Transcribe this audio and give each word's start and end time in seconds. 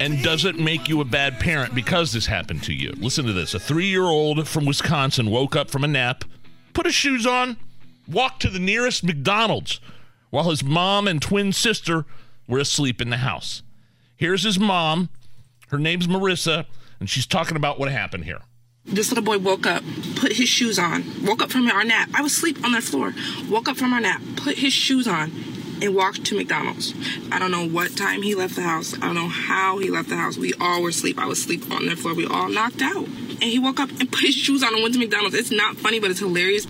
And 0.00 0.22
doesn't 0.22 0.58
make 0.58 0.88
you 0.88 1.00
a 1.00 1.04
bad 1.04 1.40
parent 1.40 1.74
because 1.74 2.12
this 2.12 2.26
happened 2.26 2.62
to 2.64 2.72
you? 2.72 2.92
Listen 2.96 3.26
to 3.26 3.32
this. 3.32 3.54
A 3.54 3.58
three 3.60 3.86
year 3.86 4.04
old 4.04 4.46
from 4.46 4.64
Wisconsin 4.64 5.30
woke 5.30 5.56
up 5.56 5.70
from 5.70 5.84
a 5.84 5.88
nap, 5.88 6.24
put 6.72 6.86
his 6.86 6.94
shoes 6.94 7.26
on, 7.26 7.56
walked 8.06 8.42
to 8.42 8.50
the 8.50 8.58
nearest 8.58 9.04
McDonald's 9.04 9.80
while 10.30 10.50
his 10.50 10.62
mom 10.62 11.08
and 11.08 11.20
twin 11.20 11.52
sister 11.52 12.04
were 12.46 12.58
asleep 12.58 13.00
in 13.00 13.10
the 13.10 13.18
house. 13.18 13.62
Here's 14.16 14.42
his 14.42 14.58
mom. 14.58 15.08
Her 15.68 15.78
name's 15.78 16.06
Marissa, 16.06 16.66
and 16.98 17.08
she's 17.08 17.26
talking 17.26 17.56
about 17.56 17.78
what 17.78 17.90
happened 17.90 18.24
here. 18.24 18.40
This 18.84 19.10
little 19.10 19.24
boy 19.24 19.38
woke 19.38 19.66
up, 19.66 19.82
put 20.16 20.32
his 20.32 20.48
shoes 20.48 20.78
on, 20.78 21.04
woke 21.24 21.42
up 21.42 21.50
from 21.50 21.70
our 21.70 21.84
nap. 21.84 22.08
I 22.14 22.22
was 22.22 22.32
asleep 22.32 22.64
on 22.64 22.72
the 22.72 22.80
floor. 22.80 23.12
Woke 23.50 23.68
up 23.68 23.76
from 23.76 23.92
our 23.92 24.00
nap, 24.00 24.22
put 24.36 24.56
his 24.56 24.72
shoes 24.72 25.06
on, 25.06 25.30
and 25.82 25.94
walked 25.94 26.24
to 26.26 26.36
McDonald's. 26.36 26.94
I 27.32 27.38
don't 27.38 27.50
know 27.50 27.66
what 27.68 27.96
time 27.96 28.22
he 28.22 28.34
left 28.34 28.56
the 28.56 28.62
house. 28.62 28.94
I 28.94 28.98
don't 29.00 29.14
know 29.14 29.28
how 29.28 29.78
he 29.78 29.90
left 29.90 30.08
the 30.08 30.16
house. 30.16 30.36
We 30.36 30.52
all 30.60 30.82
were 30.82 30.88
asleep. 30.90 31.18
I 31.18 31.26
was 31.26 31.38
asleep 31.40 31.70
on 31.70 31.86
the 31.86 31.96
floor. 31.96 32.14
We 32.14 32.26
all 32.26 32.48
knocked 32.48 32.82
out. 32.82 33.04
And 33.06 33.42
he 33.44 33.58
woke 33.58 33.78
up 33.80 33.90
and 33.90 34.10
put 34.10 34.20
his 34.20 34.34
shoes 34.34 34.62
on 34.62 34.74
and 34.74 34.82
went 34.82 34.94
to 34.94 35.00
McDonald's. 35.00 35.34
It's 35.36 35.50
not 35.50 35.76
funny, 35.76 36.00
but 36.00 36.10
it's 36.10 36.20
hilarious. 36.20 36.66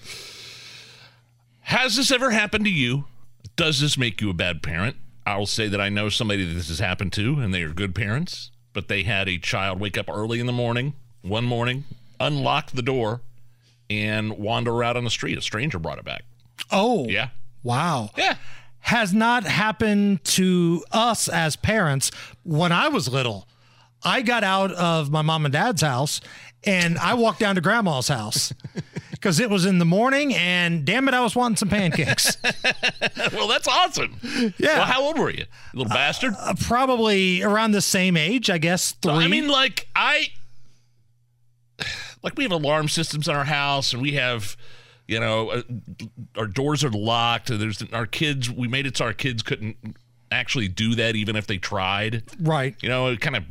Has 1.62 1.96
this 1.96 2.10
ever 2.10 2.30
happened 2.30 2.64
to 2.64 2.70
you? 2.70 3.04
Does 3.56 3.80
this 3.80 3.98
make 3.98 4.20
you 4.20 4.30
a 4.30 4.34
bad 4.34 4.62
parent? 4.62 4.96
I'll 5.26 5.46
say 5.46 5.68
that 5.68 5.80
I 5.80 5.88
know 5.88 6.08
somebody 6.08 6.44
that 6.44 6.54
this 6.54 6.68
has 6.68 6.78
happened 6.78 7.12
to, 7.14 7.38
and 7.40 7.52
they 7.52 7.62
are 7.62 7.72
good 7.72 7.94
parents, 7.94 8.50
but 8.72 8.88
they 8.88 9.02
had 9.02 9.28
a 9.28 9.38
child 9.38 9.78
wake 9.78 9.98
up 9.98 10.08
early 10.08 10.40
in 10.40 10.46
the 10.46 10.52
morning, 10.52 10.94
one 11.22 11.44
morning, 11.44 11.84
unlock 12.18 12.70
the 12.70 12.82
door, 12.82 13.20
and 13.90 14.38
wander 14.38 14.82
out 14.82 14.96
on 14.96 15.04
the 15.04 15.10
street. 15.10 15.36
A 15.36 15.42
stranger 15.42 15.78
brought 15.78 15.98
it 15.98 16.04
back. 16.04 16.22
Oh, 16.70 17.06
Yeah. 17.08 17.28
wow. 17.62 18.10
Yeah. 18.16 18.36
Has 18.80 19.12
not 19.12 19.44
happened 19.44 20.24
to 20.24 20.82
us 20.92 21.28
as 21.28 21.56
parents 21.56 22.10
when 22.42 22.72
I 22.72 22.88
was 22.88 23.08
little. 23.08 23.46
I 24.02 24.22
got 24.22 24.44
out 24.44 24.72
of 24.72 25.10
my 25.10 25.22
mom 25.22 25.44
and 25.44 25.52
dad's 25.52 25.82
house 25.82 26.20
and 26.64 26.96
I 26.98 27.14
walked 27.14 27.40
down 27.40 27.56
to 27.56 27.60
grandma's 27.60 28.08
house 28.08 28.52
because 29.10 29.40
it 29.40 29.50
was 29.50 29.66
in 29.66 29.78
the 29.78 29.84
morning 29.84 30.32
and 30.34 30.84
damn 30.84 31.08
it, 31.08 31.14
I 31.14 31.20
was 31.20 31.34
wanting 31.36 31.56
some 31.56 31.68
pancakes. 31.68 32.36
Well, 33.32 33.48
that's 33.48 33.68
awesome. 33.68 34.16
Yeah. 34.58 34.78
Well, 34.78 34.84
how 34.86 35.02
old 35.02 35.18
were 35.18 35.30
you? 35.30 35.44
Little 35.74 35.90
bastard? 35.90 36.34
Uh, 36.38 36.54
Probably 36.60 37.42
around 37.42 37.72
the 37.72 37.82
same 37.82 38.16
age, 38.16 38.48
I 38.48 38.58
guess. 38.58 38.92
Three. 38.92 39.12
I 39.12 39.26
mean, 39.28 39.48
like 39.48 39.86
I, 39.94 40.28
like 42.22 42.36
we 42.36 42.44
have 42.44 42.52
alarm 42.52 42.88
systems 42.88 43.28
in 43.28 43.34
our 43.34 43.44
house, 43.44 43.92
and 43.92 44.00
we 44.00 44.12
have, 44.12 44.56
you 45.08 45.18
know, 45.18 45.50
uh, 45.50 45.62
our 46.36 46.46
doors 46.46 46.84
are 46.84 46.90
locked. 46.90 47.48
There's 47.48 47.82
our 47.92 48.06
kids. 48.06 48.50
We 48.50 48.68
made 48.68 48.86
it 48.86 48.96
so 48.98 49.06
our 49.06 49.12
kids 49.14 49.42
couldn't 49.42 49.76
actually 50.30 50.68
do 50.68 50.94
that, 50.94 51.16
even 51.16 51.34
if 51.34 51.46
they 51.46 51.58
tried. 51.58 52.22
right. 52.38 52.76
You 52.80 52.88
know, 52.88 53.08
it 53.08 53.20
kind 53.20 53.34
of 53.34 53.44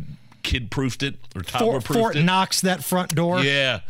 kid 0.44 0.72
proofed 0.72 1.04
it 1.04 1.16
or 1.36 1.42
toddler 1.42 1.74
Fort, 1.74 1.84
proofed 1.84 2.00
Fort 2.00 2.16
it. 2.16 2.24
Knox 2.24 2.62
that 2.62 2.84
front 2.84 3.14
door. 3.16 3.40
Yeah, 3.42 3.82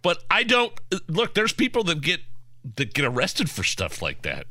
but 0.00 0.24
I 0.30 0.44
don't 0.44 0.72
look. 1.08 1.34
There's 1.34 1.52
people 1.52 1.82
that 1.84 2.00
get 2.00 2.20
that 2.76 2.94
get 2.94 3.04
arrested 3.04 3.50
for 3.50 3.64
stuff 3.64 4.00
like 4.00 4.22
that. 4.22 4.46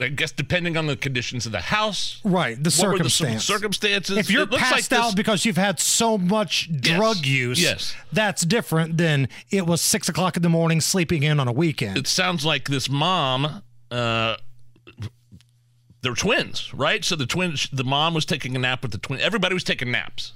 I 0.00 0.08
guess 0.08 0.30
depending 0.32 0.76
on 0.76 0.86
the 0.86 0.96
conditions 0.96 1.44
of 1.46 1.52
the 1.52 1.60
house, 1.60 2.20
Right, 2.24 2.56
the 2.56 2.62
the 2.64 2.70
circumstances. 2.70 4.16
If 4.16 4.30
you're 4.30 4.42
It 4.42 4.50
looks 4.50 4.62
like 4.62 4.72
passed 4.74 4.92
out 4.92 5.06
this- 5.06 5.14
because 5.14 5.44
you've 5.44 5.56
had 5.56 5.80
so 5.80 6.16
much 6.18 6.68
drug 6.80 7.26
use, 7.26 7.60
Yes. 7.60 7.94
that's 8.12 8.42
different 8.42 8.96
than 8.96 9.28
it 9.50 9.66
was 9.66 9.80
six 9.80 10.08
o'clock 10.08 10.36
in 10.36 10.42
the 10.42 10.48
morning 10.48 10.80
sleeping 10.80 11.22
in 11.24 11.40
on 11.40 11.48
a 11.48 11.52
weekend. 11.52 11.96
it 11.98 12.06
sounds 12.06 12.44
like 12.44 12.68
this 12.68 12.88
mom 12.88 13.62
uh 13.90 14.36
they're 16.02 16.14
twins 16.14 16.72
right 16.74 17.04
so 17.04 17.16
the 17.16 17.26
twins 17.26 17.68
the 17.72 17.84
mom 17.84 18.14
was 18.14 18.24
taking 18.24 18.54
a 18.54 18.58
nap 18.58 18.82
with 18.82 18.92
the 18.92 18.98
twin 18.98 19.20
everybody 19.20 19.54
was 19.54 19.64
taking 19.64 19.90
naps 19.90 20.32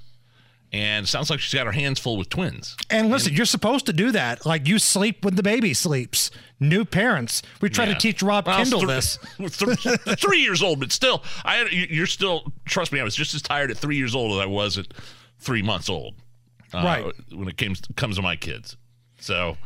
and 0.73 1.05
it 1.05 1.07
sounds 1.07 1.29
like 1.29 1.39
she's 1.39 1.53
got 1.53 1.65
her 1.67 1.71
hands 1.71 1.99
full 1.99 2.17
with 2.17 2.29
twins 2.29 2.75
And 2.89 3.09
listen, 3.11 3.33
you're 3.33 3.45
supposed 3.45 3.85
to 3.85 3.93
do 3.93 4.11
that. 4.11 4.45
Like 4.45 4.67
you 4.67 4.79
sleep 4.79 5.23
when 5.23 5.35
the 5.35 5.43
baby 5.43 5.73
sleeps. 5.73 6.31
New 6.59 6.83
parents. 6.85 7.41
We 7.61 7.69
try 7.69 7.85
Yeah. 7.85 7.93
to 7.93 7.99
teach 7.99 8.23
Rob 8.23 8.47
Well, 8.47 8.57
Kendall 8.57 8.85
this. 8.87 9.19
th- 9.37 10.19
three 10.19 10.39
years 10.41 10.63
old 10.63 10.79
but 10.79 10.91
still 10.91 11.23
i 11.45 11.63
you- 11.65 11.87
you're 11.89 12.07
still 12.07 12.51
trust 12.65 12.91
me 12.91 12.99
i 12.99 13.03
was 13.03 13.15
just 13.15 13.33
as 13.33 13.41
tired 13.41 13.69
at 13.71 13.77
three 13.77 13.97
years 13.97 14.15
old 14.15 14.31
as 14.33 14.39
i 14.39 14.45
was 14.45 14.77
at 14.77 14.87
three 15.39 15.61
months 15.61 15.89
old 15.89 16.15
uh, 16.73 16.81
Right. 16.83 17.05
when 17.35 17.47
it 17.47 17.57
comes 17.57 17.81
comes 17.95 18.15
to 18.15 18.21
my 18.21 18.35
kids 18.35 18.77
so 19.19 19.57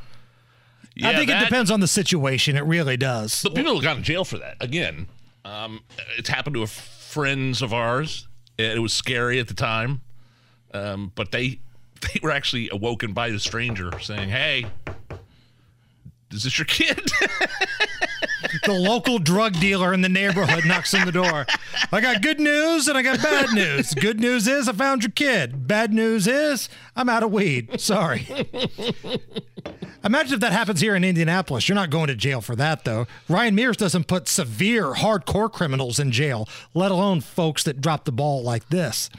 I 1.03 1.12
yeah, 1.12 1.17
think 1.19 1.29
it 1.29 1.40
depends 1.40 1.69
on 1.69 1.79
the 1.79 1.88
situation. 1.88 2.56
It 2.57 2.63
really 2.63 2.97
does. 2.97 3.44
But 3.44 3.53
people 3.53 3.75
have 3.75 3.84
gone 3.84 3.97
to 3.97 4.01
jail 4.01 4.25
for 4.25 4.40
that. 4.40 4.56
Again, 4.59 5.06
um, 5.46 5.81
it's 6.17 6.28
happened 6.28 6.56
to 6.56 6.63
a 6.63 6.67
friends 6.67 7.62
of 7.62 7.72
ours. 7.72 8.28
It 8.57 8.81
was 8.81 8.94
scary 8.94 9.40
at 9.40 9.47
the 9.47 9.53
time, 9.53 10.01
um, 10.73 11.11
but 11.16 11.31
they 11.31 11.59
they 12.01 12.19
were 12.22 12.31
actually 12.31 12.69
awoken 12.69 13.13
by 13.13 13.29
the 13.29 13.39
stranger 13.39 13.91
saying, 14.00 14.29
"Hey, 14.29 14.66
is 16.31 16.44
this 16.44 16.57
your 16.57 16.66
kid?" 16.66 17.00
the 18.66 18.73
local 18.73 19.19
drug 19.19 19.53
dealer 19.59 19.94
in 19.94 20.01
the 20.01 20.09
neighborhood 20.09 20.66
knocks 20.66 20.94
on 20.94 21.05
the 21.05 21.11
door. 21.11 21.45
I 21.91 22.01
got 22.01 22.22
good 22.22 22.39
news 22.39 22.88
and 22.88 22.97
I 22.97 23.01
got 23.01 23.22
bad 23.22 23.53
news. 23.53 23.94
Good 23.94 24.19
news 24.19 24.47
is 24.47 24.67
I 24.69 24.73
found 24.73 25.03
your 25.03 25.11
kid. 25.11 25.67
Bad 25.67 25.94
news 25.94 26.28
is 26.28 26.69
I'm 26.95 27.09
out 27.09 27.23
of 27.23 27.31
weed. 27.31 27.79
Sorry. 27.79 28.28
Imagine 30.03 30.35
if 30.35 30.39
that 30.39 30.53
happens 30.53 30.79
here 30.79 30.95
in 30.95 31.03
Indianapolis. 31.03 31.67
You're 31.67 31.75
not 31.75 31.89
going 31.89 32.07
to 32.07 32.16
jail 32.16 32.39
for 32.39 32.55
that, 32.55 32.85
though. 32.85 33.07
Ryan 33.28 33.55
Mears 33.55 33.78
doesn't 33.78 34.07
put 34.07 34.28
severe, 34.28 34.94
hardcore 34.94 35.51
criminals 35.51 35.99
in 35.99 36.11
jail, 36.11 36.47
let 36.73 36.91
alone 36.91 37.19
folks 37.22 37.63
that 37.63 37.81
drop 37.81 38.05
the 38.05 38.11
ball 38.11 38.44
like 38.44 38.69
this. 38.69 39.09